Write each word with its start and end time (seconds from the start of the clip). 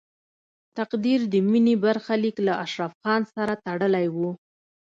تقدیر 0.77 1.21
د 1.33 1.35
مینې 1.49 1.75
برخلیک 1.83 2.35
له 2.47 2.53
اشرف 2.65 2.91
خان 3.01 3.21
سره 3.35 3.53
تړلی 3.65 4.07
و 4.15 4.17